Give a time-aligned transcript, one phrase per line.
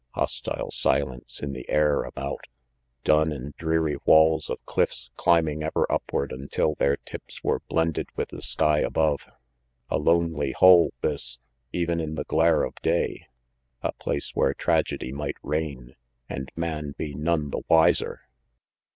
[0.15, 2.47] Hostile silence in the air about!
[3.03, 8.29] Dun and dreary walls of cliffs climbing ever upward until their tips were blended with
[8.29, 9.27] the sky above.
[9.91, 11.37] A lonely hole, this,
[11.71, 13.27] even in the glare of day.
[13.83, 15.93] A place where tragedy might reign,
[16.27, 18.21] and man be none the wiser!